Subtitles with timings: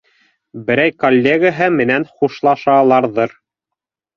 [0.69, 3.37] Берәй коллегаһы менән хушлашаларҙыр.